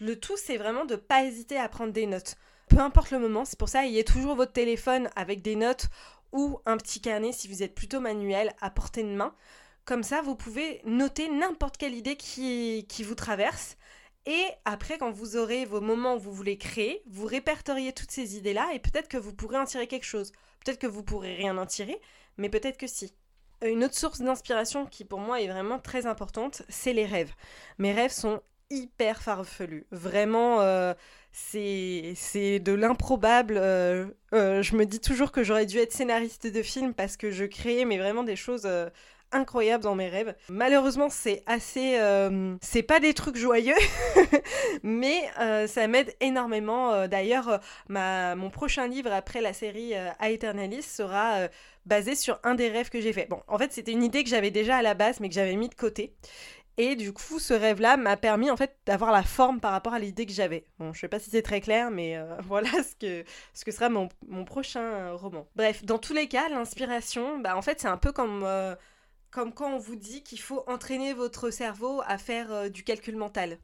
Le 0.00 0.18
tout, 0.18 0.36
c'est 0.36 0.56
vraiment 0.56 0.84
de 0.84 0.94
ne 0.94 0.98
pas 0.98 1.24
hésiter 1.24 1.58
à 1.58 1.68
prendre 1.68 1.92
des 1.92 2.06
notes. 2.06 2.36
Peu 2.68 2.78
importe 2.78 3.10
le 3.10 3.18
moment, 3.18 3.44
c'est 3.44 3.58
pour 3.58 3.68
ça, 3.68 3.86
ayez 3.86 4.04
toujours 4.04 4.34
votre 4.34 4.52
téléphone 4.52 5.08
avec 5.16 5.42
des 5.42 5.56
notes 5.56 5.88
ou 6.32 6.60
un 6.66 6.76
petit 6.76 7.00
carnet 7.00 7.32
si 7.32 7.48
vous 7.48 7.62
êtes 7.62 7.74
plutôt 7.74 8.00
manuel 8.00 8.52
à 8.60 8.70
portée 8.70 9.02
de 9.02 9.08
main. 9.08 9.34
Comme 9.84 10.02
ça, 10.02 10.20
vous 10.20 10.36
pouvez 10.36 10.82
noter 10.84 11.30
n'importe 11.30 11.78
quelle 11.78 11.94
idée 11.94 12.16
qui, 12.16 12.86
qui 12.88 13.02
vous 13.02 13.14
traverse. 13.14 13.78
Et 14.26 14.44
après, 14.66 14.98
quand 14.98 15.10
vous 15.10 15.36
aurez 15.36 15.64
vos 15.64 15.80
moments 15.80 16.16
où 16.16 16.18
vous 16.18 16.34
voulez 16.34 16.58
créer, 16.58 17.02
vous 17.06 17.24
répertoriez 17.24 17.94
toutes 17.94 18.10
ces 18.10 18.36
idées-là 18.36 18.68
et 18.74 18.78
peut-être 18.78 19.08
que 19.08 19.16
vous 19.16 19.32
pourrez 19.32 19.56
en 19.56 19.64
tirer 19.64 19.86
quelque 19.86 20.04
chose. 20.04 20.32
Peut-être 20.62 20.78
que 20.78 20.86
vous 20.86 21.02
pourrez 21.02 21.34
rien 21.34 21.56
en 21.56 21.64
tirer, 21.64 21.98
mais 22.36 22.50
peut-être 22.50 22.76
que 22.76 22.86
si. 22.86 23.14
Une 23.62 23.82
autre 23.82 23.96
source 23.96 24.20
d'inspiration 24.20 24.86
qui 24.86 25.04
pour 25.04 25.18
moi 25.18 25.40
est 25.40 25.48
vraiment 25.48 25.78
très 25.78 26.06
importante, 26.06 26.62
c'est 26.68 26.92
les 26.92 27.06
rêves. 27.06 27.32
Mes 27.78 27.92
rêves 27.92 28.12
sont 28.12 28.42
hyper 28.70 29.22
farfelus. 29.22 29.86
Vraiment, 29.90 30.60
euh, 30.60 30.94
c'est 31.32 32.58
de 32.60 32.72
l'improbable. 32.72 33.56
Euh, 33.56 34.06
euh, 34.34 34.62
je 34.62 34.76
me 34.76 34.84
dis 34.84 35.00
toujours 35.00 35.32
que 35.32 35.42
j'aurais 35.42 35.66
dû 35.66 35.78
être 35.78 35.92
scénariste 35.92 36.46
de 36.46 36.62
film 36.62 36.94
parce 36.94 37.16
que 37.16 37.30
je 37.30 37.44
créais 37.44 37.84
mais 37.84 37.98
vraiment 37.98 38.24
des 38.24 38.36
choses 38.36 38.62
euh, 38.66 38.88
incroyables 39.30 39.84
dans 39.84 39.94
mes 39.94 40.08
rêves. 40.08 40.34
Malheureusement, 40.48 41.10
c'est 41.10 41.42
assez... 41.46 41.98
c'est 42.62 42.82
pas 42.82 42.98
des 42.98 43.12
trucs 43.12 43.36
joyeux, 43.36 43.74
mais 44.82 45.20
ça 45.66 45.86
m'aide 45.86 46.14
énormément. 46.20 47.06
D'ailleurs, 47.08 47.60
mon 47.90 48.48
prochain 48.48 48.86
livre 48.86 49.12
après 49.12 49.42
la 49.42 49.52
série 49.52 49.92
A 49.94 50.30
Eternalis 50.30 50.80
sera 50.80 51.48
basé 51.84 52.14
sur 52.14 52.38
un 52.42 52.54
des 52.54 52.68
rêves 52.68 52.88
que 52.88 53.02
j'ai 53.02 53.12
fait. 53.12 53.26
Bon, 53.28 53.42
en 53.48 53.58
fait, 53.58 53.70
c'était 53.72 53.92
une 53.92 54.02
idée 54.02 54.24
que 54.24 54.30
j'avais 54.30 54.50
déjà 54.50 54.76
à 54.76 54.82
la 54.82 54.94
base, 54.94 55.20
mais 55.20 55.28
que 55.28 55.34
j'avais 55.34 55.56
mis 55.56 55.68
de 55.68 55.74
côté. 55.74 56.14
Et 56.80 56.94
du 56.94 57.12
coup, 57.12 57.40
ce 57.40 57.52
rêve-là 57.54 57.96
m'a 57.96 58.16
permis 58.16 58.50
en 58.52 58.56
fait 58.56 58.78
d'avoir 58.86 59.10
la 59.10 59.24
forme 59.24 59.60
par 59.60 59.72
rapport 59.72 59.94
à 59.94 59.98
l'idée 59.98 60.26
que 60.26 60.32
j'avais. 60.32 60.64
Bon, 60.78 60.92
je 60.92 61.00
sais 61.00 61.08
pas 61.08 61.18
si 61.18 61.28
c'est 61.28 61.42
très 61.42 61.60
clair, 61.60 61.90
mais 61.90 62.16
euh, 62.16 62.36
voilà 62.44 62.70
ce 62.70 62.94
que, 62.94 63.24
ce 63.52 63.64
que 63.64 63.72
sera 63.72 63.88
mon, 63.88 64.08
mon 64.28 64.44
prochain 64.44 64.80
euh, 64.82 65.14
roman. 65.16 65.48
Bref, 65.56 65.84
dans 65.84 65.98
tous 65.98 66.14
les 66.14 66.28
cas, 66.28 66.48
l'inspiration, 66.48 67.38
bah 67.40 67.56
en 67.56 67.62
fait, 67.62 67.80
c'est 67.80 67.88
un 67.88 67.96
peu 67.96 68.12
comme, 68.12 68.42
euh, 68.44 68.76
comme 69.32 69.52
quand 69.52 69.74
on 69.74 69.78
vous 69.78 69.96
dit 69.96 70.22
qu'il 70.22 70.40
faut 70.40 70.62
entraîner 70.68 71.14
votre 71.14 71.50
cerveau 71.50 72.00
à 72.06 72.16
faire 72.16 72.70
du 72.70 72.84
calcul 72.84 73.16
mental. 73.16 73.58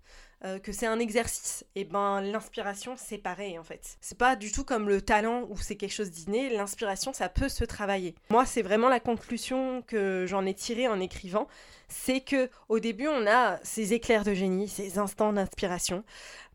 Euh, 0.44 0.58
que 0.58 0.72
c'est 0.72 0.86
un 0.86 0.98
exercice. 0.98 1.64
Et 1.74 1.84
ben 1.84 2.20
l'inspiration 2.20 2.96
c'est 2.98 3.18
pareil 3.18 3.58
en 3.58 3.64
fait. 3.64 3.96
C'est 4.00 4.18
pas 4.18 4.36
du 4.36 4.52
tout 4.52 4.64
comme 4.64 4.88
le 4.88 5.00
talent 5.00 5.46
où 5.48 5.56
c'est 5.56 5.76
quelque 5.76 5.92
chose 5.92 6.10
d'inné, 6.10 6.50
l'inspiration 6.50 7.14
ça 7.14 7.30
peut 7.30 7.48
se 7.48 7.64
travailler. 7.64 8.14
Moi 8.28 8.44
c'est 8.44 8.60
vraiment 8.60 8.88
la 8.90 9.00
conclusion 9.00 9.82
que 9.82 10.26
j'en 10.28 10.44
ai 10.44 10.52
tirée 10.52 10.86
en 10.86 11.00
écrivant, 11.00 11.48
c'est 11.88 12.20
que 12.20 12.50
au 12.68 12.78
début 12.78 13.08
on 13.08 13.26
a 13.26 13.58
ces 13.62 13.94
éclairs 13.94 14.24
de 14.24 14.34
génie, 14.34 14.68
ces 14.68 14.98
instants 14.98 15.32
d'inspiration, 15.32 16.04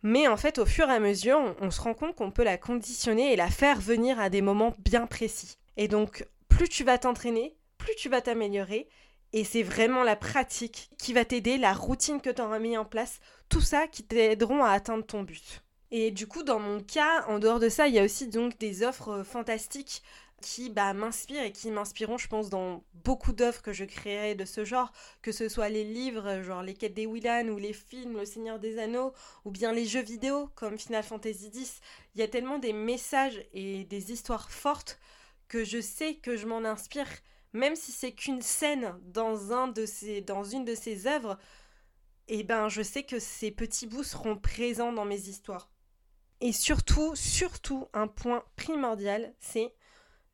mais 0.04 0.28
en 0.28 0.38
fait 0.38 0.60
au 0.60 0.68
fur 0.68 0.88
et 0.88 0.94
à 0.94 1.00
mesure 1.00 1.40
on, 1.40 1.56
on 1.66 1.72
se 1.72 1.82
rend 1.82 1.96
compte 1.96 2.16
qu'on 2.16 2.32
peut 2.32 2.44
la 2.44 2.58
conditionner 2.58 3.34
et 3.34 3.36
la 3.36 3.50
faire 3.50 3.80
venir 3.80 4.20
à 4.20 4.30
des 4.30 4.42
moments 4.42 4.76
bien 4.78 5.08
précis. 5.08 5.58
Et 5.78 5.88
donc 5.88 6.28
plus 6.48 6.70
tu 6.70 6.84
vas 6.84 7.00
t'entraîner, 7.00 7.56
plus 7.80 7.96
tu 7.96 8.08
vas 8.08 8.22
t'améliorer 8.22 8.88
et 9.34 9.44
c'est 9.44 9.64
vraiment 9.64 10.04
la 10.04 10.16
pratique 10.16 10.90
qui 10.98 11.14
va 11.14 11.26
t'aider, 11.26 11.58
la 11.58 11.74
routine 11.74 12.22
que 12.22 12.30
tu 12.30 12.42
auras 12.42 12.60
mis 12.60 12.78
en 12.78 12.86
place, 12.86 13.20
tout 13.48 13.62
ça 13.62 13.88
qui 13.88 14.04
t'aideront 14.04 14.64
à 14.64 14.72
atteindre 14.72 15.06
ton 15.06 15.24
but. 15.24 15.64
Et 15.92 16.12
du 16.12 16.28
coup, 16.28 16.44
dans 16.44 16.60
mon 16.60 16.82
cas, 16.82 17.26
en 17.28 17.40
dehors 17.40 17.60
de 17.60 17.70
ça, 17.70 17.88
il 17.88 17.96
y 17.96 18.00
a 18.00 18.04
aussi 18.04 18.28
donc 18.28 18.58
des 18.60 18.84
offres 18.84 19.10
euh, 19.10 19.24
fantastiques 19.24 20.04
qui 20.42 20.70
bah, 20.70 20.94
m'inspirent 20.94 21.44
et 21.44 21.52
qui 21.52 21.72
m'inspireront, 21.72 22.18
je 22.18 22.28
pense, 22.28 22.50
dans 22.50 22.84
beaucoup 22.94 23.34
d'œuvres 23.34 23.62
que 23.62 23.74
je 23.74 23.86
créerai 23.86 24.36
de 24.36 24.46
ce 24.46 24.64
genre, 24.64 24.92
que 25.22 25.32
ce 25.32 25.50
soit 25.50 25.70
les 25.70 25.84
livres, 25.84 26.42
genre 26.44 26.64
Les 26.64 26.74
Quêtes 26.74 26.94
des 26.94 27.06
Willan, 27.06 27.50
ou 27.50 27.58
les 27.58 27.74
films, 27.74 28.18
Le 28.18 28.26
Seigneur 28.26 28.60
des 28.60 28.78
Anneaux, 28.80 29.14
ou 29.46 29.52
bien 29.52 29.74
les 29.74 29.86
jeux 29.86 30.02
vidéo, 30.02 30.50
comme 30.56 30.78
Final 30.78 31.04
Fantasy 31.04 31.52
X. 31.54 31.82
Il 32.16 32.22
y 32.22 32.24
a 32.24 32.28
tellement 32.28 32.60
des 32.60 32.74
messages 32.74 33.44
et 33.54 33.84
des 33.86 34.12
histoires 34.12 34.52
fortes 34.52 35.00
que 35.48 35.64
je 35.64 35.82
sais 35.82 36.16
que 36.16 36.38
je 36.38 36.46
m'en 36.46 36.64
inspire, 36.64 37.08
même 37.54 37.76
si 37.76 37.92
c'est 37.92 38.12
qu'une 38.12 38.42
scène 38.42 38.96
dans, 39.04 39.36
une 39.36 39.74
de 39.74 39.86
ces 40.76 41.08
œuvres, 41.08 41.38
eh 42.28 42.44
ben 42.44 42.70
je 42.70 42.82
sais 42.82 43.04
que 43.04 43.20
ces 43.20 43.52
petits 43.52 43.88
bouts 43.88 44.04
seront 44.04 44.38
présents 44.38 44.94
dans 44.94 45.06
mes 45.06 45.28
histoires. 45.28 45.72
Et 46.42 46.54
surtout, 46.54 47.16
surtout, 47.16 47.88
un 47.94 48.08
point 48.08 48.44
primordial, 48.56 49.34
c'est 49.40 49.74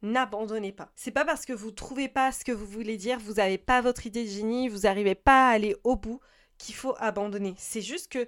n'abandonnez 0.01 0.71
pas. 0.71 0.91
C'est 0.95 1.11
pas 1.11 1.25
parce 1.25 1.45
que 1.45 1.53
vous 1.53 1.71
trouvez 1.71 2.07
pas 2.07 2.31
ce 2.31 2.45
que 2.45 2.51
vous 2.51 2.67
voulez 2.67 2.97
dire, 2.97 3.19
vous 3.19 3.33
n'avez 3.33 3.57
pas 3.57 3.81
votre 3.81 4.05
idée 4.05 4.23
de 4.23 4.29
génie, 4.29 4.69
vous 4.69 4.81
n'arrivez 4.81 5.15
pas 5.15 5.49
à 5.49 5.53
aller 5.53 5.75
au 5.83 5.95
bout 5.95 6.19
qu'il 6.57 6.75
faut 6.75 6.95
abandonner. 6.99 7.55
C'est 7.57 7.81
juste 7.81 8.11
que 8.11 8.27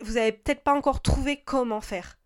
vous 0.00 0.16
avez 0.16 0.32
peut-être 0.32 0.62
pas 0.62 0.74
encore 0.74 1.00
trouvé 1.00 1.42
comment 1.42 1.80
faire. 1.80 2.18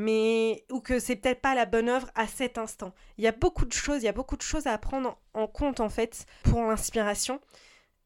Mais 0.00 0.64
ou 0.70 0.78
que 0.78 1.00
c'est 1.00 1.16
peut-être 1.16 1.40
pas 1.40 1.56
la 1.56 1.66
bonne 1.66 1.88
œuvre 1.88 2.08
à 2.14 2.28
cet 2.28 2.56
instant. 2.56 2.94
Il 3.16 3.24
y 3.24 3.26
a 3.26 3.32
beaucoup 3.32 3.64
de 3.64 3.72
choses, 3.72 4.00
il 4.00 4.04
y 4.04 4.08
a 4.08 4.12
beaucoup 4.12 4.36
de 4.36 4.42
choses 4.42 4.68
à 4.68 4.78
prendre 4.78 5.18
en 5.34 5.48
compte 5.48 5.80
en 5.80 5.88
fait 5.88 6.24
pour 6.44 6.62
l'inspiration. 6.62 7.40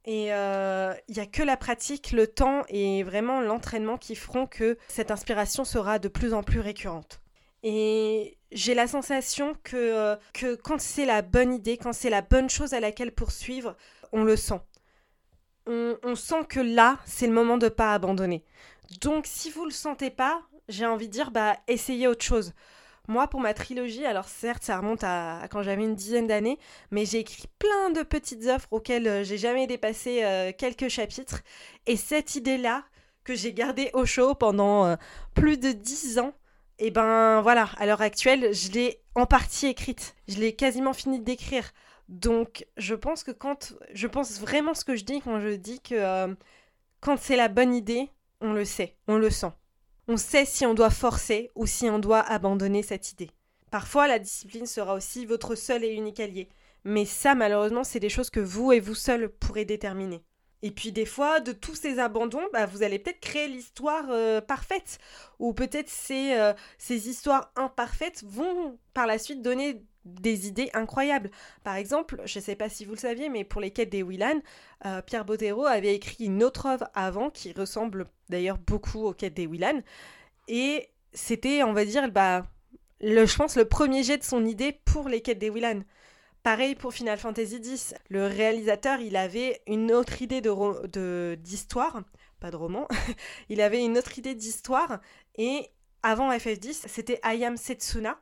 Et 0.07 0.33
euh, 0.33 0.95
il 1.09 1.15
n'y 1.15 1.21
a 1.21 1.27
que 1.27 1.43
la 1.43 1.59
pratique, 1.59 2.13
le 2.13 2.27
temps 2.27 2.63
et 2.69 3.03
vraiment 3.03 3.43
l'entraînement 3.43 3.99
qui 3.99 4.17
feront 4.17 4.47
que 4.47 4.79
cette 4.89 5.11
inspiration 5.11 5.67
sera 5.67 5.99
de 5.99 6.09
plus 6.09 6.33
en 6.33 6.43
plus 6.43 6.61
récurrente. 6.61 7.21
Et 7.63 8.39
j'ai 8.53 8.73
la 8.73 8.87
sensation 8.87 9.55
que, 9.63 9.77
euh, 9.77 10.17
que 10.33 10.55
quand 10.55 10.81
c'est 10.81 11.05
la 11.05 11.21
bonne 11.21 11.53
idée, 11.53 11.77
quand 11.77 11.93
c'est 11.93 12.09
la 12.09 12.23
bonne 12.23 12.49
chose 12.49 12.73
à 12.73 12.81
laquelle 12.81 13.13
poursuivre, 13.13 13.77
on 14.13 14.25
le 14.25 14.37
sent. 14.37 14.61
On, 15.67 16.17
sent 16.17 16.45
que 16.49 16.59
là, 16.59 16.99
c'est 17.05 17.27
le 17.27 17.33
moment 17.33 17.59
de 17.59 17.67
ne 17.67 17.71
pas 17.71 17.93
abandonner. 17.93 18.45
Donc 19.03 19.27
si 19.27 19.51
vous 19.51 19.61
ne 19.61 19.67
le 19.67 19.73
sentez 19.73 20.11
pas, 20.11 20.43
j'ai 20.69 20.87
envie 20.87 21.09
de 21.09 21.13
dire, 21.13 21.31
bah 21.31 21.57
essayez 21.69 22.07
autre 22.09 22.25
chose. 22.25 22.53
Moi, 23.09 23.27
pour 23.27 23.41
ma 23.41 23.53
trilogie, 23.53 24.07
alors 24.07 24.29
certes, 24.29 24.63
ça 24.63 24.79
remonte 24.79 25.03
à, 25.03 25.49
quand 25.51 25.63
j'avais 25.63 25.83
une 25.83 25.97
dizaine 25.97 26.29
d'années, 26.29 26.59
mais 26.93 27.05
j'ai 27.05 27.19
écrit 27.19 27.49
plein 27.59 27.91
de 27.91 28.03
petites 28.03 28.47
œuvres 28.47 28.67
auxquelles 28.71 29.09
euh, 29.09 29.25
j'ai 29.25 29.39
jamais 29.39 29.67
dépassé 29.67 30.23
euh, 30.23 30.53
quelques 30.57 30.89
chapitres. 30.89 31.43
Et 31.87 31.97
cette 31.97 32.37
idée-là, 32.37 32.85
que 33.25 33.35
j'ai 33.35 33.53
gardée 33.53 33.91
au 33.93 34.05
chaud 34.05 34.35
pendant 34.35 34.87
euh, 34.87 34.97
plus 35.35 35.59
de 35.59 35.73
dix 35.73 36.19
ans, 36.19 36.33
et 36.79 36.87
eh 36.87 36.91
ben 36.91 37.41
voilà, 37.43 37.71
à 37.79 37.87
l'heure 37.87 38.01
actuelle, 38.01 38.53
je 38.55 38.71
l'ai 38.73 39.03
en 39.15 39.27
partie 39.27 39.67
écrite. 39.67 40.17
Je 40.27 40.39
l'ai 40.39 40.55
quasiment 40.55 40.93
fini 40.93 41.21
d'écrire. 41.21 41.73
Donc, 42.09 42.67
je 42.77 42.95
pense 42.95 43.23
que 43.23 43.31
quand. 43.31 43.75
Je 43.93 44.07
pense 44.09 44.41
vraiment 44.41 44.75
ce 44.75 44.85
que 44.85 44.97
je 44.97 45.05
dis 45.05 45.21
quand 45.21 45.39
je 45.39 45.51
dis 45.51 45.81
que 45.81 46.35
quand 47.01 47.19
c'est 47.19 47.37
la 47.37 47.49
bonne 47.49 47.75
idée, 47.75 48.11
on 48.41 48.53
le 48.53 48.65
sait, 48.65 48.97
on 49.07 49.17
le 49.17 49.31
sent. 49.31 49.53
On 50.09 50.17
sait 50.17 50.45
si 50.45 50.67
on 50.67 50.75
doit 50.75 50.91
forcer 50.91 51.51
ou 51.55 51.67
si 51.67 51.89
on 51.89 51.99
doit 51.99 52.21
abandonner 52.21 52.83
cette 52.83 53.13
idée. 53.13 53.31
Parfois, 53.71 54.09
la 54.09 54.19
discipline 54.19 54.67
sera 54.67 54.95
aussi 54.95 55.25
votre 55.27 55.55
seul 55.55 55.85
et 55.85 55.93
unique 55.93 56.21
allié. 56.21 56.49
Mais 56.85 57.05
ça, 57.05 57.35
malheureusement, 57.35 57.85
c'est 57.85 58.01
des 58.01 58.09
choses 58.09 58.31
que 58.31 58.41
vous 58.41 58.73
et 58.73 58.81
vous 58.81 58.95
seul 58.95 59.29
pourrez 59.29 59.65
déterminer. 59.65 60.23
Et 60.63 60.71
puis 60.71 60.93
des 60.93 61.07
fois, 61.07 61.41
de 61.41 61.53
tous 61.53 61.75
ces 61.75 61.99
abandons, 61.99 62.43
bah, 62.53 62.67
vous 62.67 62.83
allez 62.83 62.99
peut-être 62.99 63.21
créer 63.21 63.49
l'histoire 63.49 64.07
euh, 64.11 64.41
parfaite. 64.41 64.99
Ou 65.39 65.53
peut-être 65.53 65.93
euh, 66.11 66.55
ces 66.79 67.09
histoires 67.09 67.53
imparfaites 67.57 68.23
vont 68.25 68.79
par 68.95 69.07
la 69.07 69.19
suite 69.19 69.43
donner 69.43 69.83
des 70.05 70.49
idées 70.49 70.71
incroyables. 70.75 71.31
Par 71.65 71.77
exemple, 71.77 72.21
je 72.25 72.39
ne 72.39 72.45
sais 72.45 72.57
pas 72.57 72.69
si 72.69 72.85
vous 72.85 72.93
le 72.93 72.99
saviez, 72.99 73.29
mais 73.29 73.45
pour 73.45 73.61
les 73.61 73.71
quêtes 73.71 73.91
des 73.91 74.03
Willan, 74.03 74.41
euh, 74.85 75.03
Pierre 75.03 75.25
Bottero 75.25 75.67
avait 75.67 75.95
écrit 75.95 76.25
une 76.25 76.43
autre 76.43 76.67
œuvre 76.67 76.89
avant 76.95 77.31
qui 77.31 77.53
ressemble 77.53 78.07
d'ailleurs 78.29 78.59
beaucoup 78.59 79.05
aux 79.05 79.13
quêtes 79.13 79.35
des 79.35 79.47
Willan. 79.47 79.83
Et 80.49 80.89
c'était, 81.13 81.63
on 81.63 81.73
va 81.73 81.85
dire, 81.85 82.11
bah, 82.11 82.47
le, 83.01 83.27
je 83.27 83.37
pense, 83.37 83.57
le 83.57 83.65
premier 83.65 84.03
jet 84.03 84.19
de 84.19 84.25
son 84.25 84.45
idée 84.45 84.73
pour 84.85 85.09
les 85.09 85.21
quêtes 85.21 85.39
des 85.39 85.51
Willan. 85.51 85.83
Pareil 86.43 86.75
pour 86.75 86.93
Final 86.93 87.19
Fantasy 87.19 87.57
X. 87.57 87.95
Le 88.09 88.27
réalisateur, 88.27 88.99
il 89.01 89.17
avait 89.17 89.63
une 89.69 89.93
autre 89.93 90.23
idée 90.23 90.41
de 90.41 91.39
d'histoire, 91.41 92.03
pas 92.41 92.51
de 92.51 92.57
roman. 92.57 92.89
il 93.49 93.61
avait 93.61 93.85
une 93.85 93.97
autre 93.97 94.19
idée 94.19 94.35
d'histoire 94.35 95.01
et 95.37 95.71
avant 96.03 96.33
FF10, 96.33 96.87
c'était 96.89 97.21
I 97.25 97.45
Am 97.45 97.57
Setsuna 97.57 98.21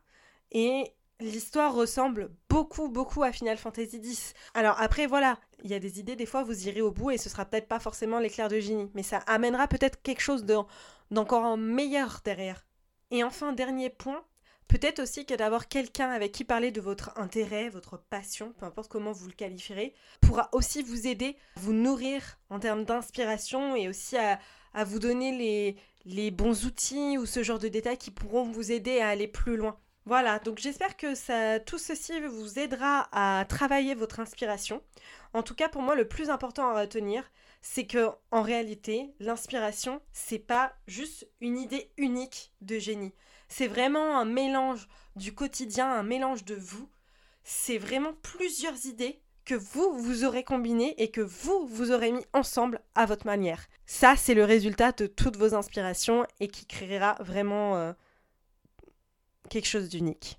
et 0.52 0.92
l'histoire 1.20 1.74
ressemble 1.74 2.30
beaucoup, 2.48 2.88
beaucoup 2.88 3.22
à 3.22 3.32
Final 3.32 3.58
Fantasy 3.58 3.98
X. 3.98 4.34
Alors 4.54 4.80
après, 4.80 5.06
voilà, 5.06 5.38
il 5.62 5.70
y 5.70 5.74
a 5.74 5.78
des 5.78 6.00
idées, 6.00 6.16
des 6.16 6.26
fois, 6.26 6.42
vous 6.42 6.68
irez 6.68 6.80
au 6.80 6.90
bout 6.90 7.10
et 7.10 7.18
ce 7.18 7.28
sera 7.28 7.44
peut-être 7.44 7.68
pas 7.68 7.78
forcément 7.78 8.18
l'éclair 8.18 8.48
de 8.48 8.60
génie, 8.60 8.90
mais 8.94 9.02
ça 9.02 9.18
amènera 9.26 9.68
peut-être 9.68 10.02
quelque 10.02 10.20
chose 10.20 10.44
d'encore 11.10 11.56
meilleur 11.56 12.20
derrière. 12.24 12.66
Et 13.10 13.24
enfin, 13.24 13.52
dernier 13.52 13.90
point, 13.90 14.24
peut-être 14.68 15.00
aussi 15.00 15.26
que 15.26 15.34
d'avoir 15.34 15.68
quelqu'un 15.68 16.10
avec 16.10 16.32
qui 16.32 16.44
parler 16.44 16.70
de 16.70 16.80
votre 16.80 17.18
intérêt, 17.18 17.68
votre 17.68 17.98
passion, 17.98 18.52
peu 18.58 18.66
importe 18.66 18.90
comment 18.90 19.12
vous 19.12 19.26
le 19.26 19.32
qualifierez, 19.32 19.94
pourra 20.20 20.48
aussi 20.52 20.82
vous 20.82 21.06
aider, 21.06 21.36
vous 21.56 21.72
nourrir 21.72 22.38
en 22.50 22.60
termes 22.60 22.84
d'inspiration 22.84 23.74
et 23.74 23.88
aussi 23.88 24.16
à, 24.16 24.38
vous 24.84 25.00
donner 25.00 25.36
les, 25.36 25.76
les 26.04 26.30
bons 26.30 26.64
outils 26.64 27.18
ou 27.18 27.26
ce 27.26 27.42
genre 27.42 27.58
de 27.58 27.66
détails 27.66 27.98
qui 27.98 28.12
pourront 28.12 28.44
vous 28.44 28.70
aider 28.70 29.00
à 29.00 29.08
aller 29.08 29.26
plus 29.26 29.56
loin. 29.56 29.76
Voilà, 30.10 30.40
donc 30.40 30.58
j'espère 30.58 30.96
que 30.96 31.58
tout 31.58 31.78
ceci 31.78 32.20
vous 32.20 32.58
aidera 32.58 33.08
à 33.12 33.44
travailler 33.44 33.94
votre 33.94 34.18
inspiration. 34.18 34.82
En 35.34 35.44
tout 35.44 35.54
cas, 35.54 35.68
pour 35.68 35.82
moi, 35.82 35.94
le 35.94 36.08
plus 36.08 36.30
important 36.30 36.68
à 36.68 36.80
retenir, 36.80 37.30
c'est 37.62 37.86
que 37.86 38.08
en 38.32 38.42
réalité, 38.42 39.14
l'inspiration, 39.20 40.02
c'est 40.10 40.40
pas 40.40 40.72
juste 40.88 41.28
une 41.40 41.56
idée 41.56 41.92
unique 41.96 42.52
de 42.60 42.76
génie. 42.80 43.14
C'est 43.46 43.68
vraiment 43.68 44.18
un 44.18 44.24
mélange 44.24 44.88
du 45.14 45.32
quotidien, 45.32 45.88
un 45.88 46.02
mélange 46.02 46.44
de 46.44 46.56
vous. 46.56 46.88
C'est 47.44 47.78
vraiment 47.78 48.14
plusieurs 48.20 48.86
idées 48.86 49.22
que 49.44 49.54
vous, 49.54 49.96
vous 49.96 50.24
aurez 50.24 50.42
combinées 50.42 51.00
et 51.00 51.12
que 51.12 51.20
vous, 51.20 51.68
vous 51.68 51.92
aurez 51.92 52.10
mis 52.10 52.26
ensemble 52.32 52.80
à 52.96 53.06
votre 53.06 53.26
manière. 53.26 53.64
Ça, 53.86 54.16
c'est 54.16 54.34
le 54.34 54.44
résultat 54.44 54.90
de 54.90 55.06
toutes 55.06 55.36
vos 55.36 55.54
inspirations 55.54 56.26
et 56.40 56.48
qui 56.48 56.66
créera 56.66 57.14
vraiment... 57.20 57.76
Euh, 57.76 57.92
quelque 59.50 59.68
chose 59.68 59.90
d'unique. 59.90 60.38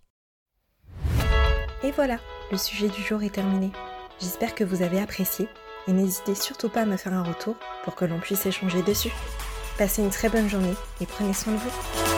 Et 1.83 1.91
voilà, 1.91 2.17
le 2.51 2.57
sujet 2.57 2.87
du 2.87 3.01
jour 3.03 3.21
est 3.21 3.33
terminé. 3.33 3.71
J'espère 4.19 4.55
que 4.55 4.63
vous 4.63 4.81
avez 4.81 4.99
apprécié 4.99 5.47
et 5.87 5.93
n'hésitez 5.93 6.33
surtout 6.33 6.69
pas 6.69 6.81
à 6.81 6.85
me 6.85 6.97
faire 6.97 7.13
un 7.13 7.23
retour 7.23 7.55
pour 7.83 7.95
que 7.95 8.05
l'on 8.05 8.19
puisse 8.19 8.45
échanger 8.45 8.81
dessus. 8.81 9.11
Passez 9.77 10.01
une 10.01 10.09
très 10.09 10.29
bonne 10.29 10.49
journée 10.49 10.75
et 11.01 11.05
prenez 11.05 11.33
soin 11.33 11.53
de 11.53 11.57
vous. 11.57 12.10